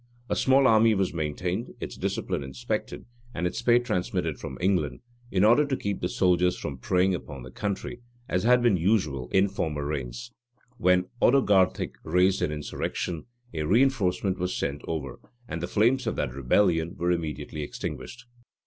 [0.31, 3.05] A small army was maintained, its discipline inspected,
[3.35, 7.43] and its pay transmitted from England, in order to keep the soldiers from preying upon
[7.43, 10.31] the country, as had been usual in former reigns.
[10.79, 16.33] When Odoghartie raised an insurrection, a reënforcement was sent over, and the flames of that
[16.33, 18.25] rebellion were immediately extinguished.